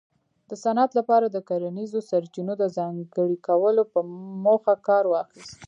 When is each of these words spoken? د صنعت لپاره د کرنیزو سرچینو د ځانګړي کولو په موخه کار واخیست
د 0.49 0.51
صنعت 0.63 0.91
لپاره 0.99 1.25
د 1.29 1.37
کرنیزو 1.49 1.99
سرچینو 2.09 2.53
د 2.57 2.63
ځانګړي 2.77 3.37
کولو 3.47 3.83
په 3.93 3.99
موخه 4.45 4.73
کار 4.87 5.03
واخیست 5.07 5.57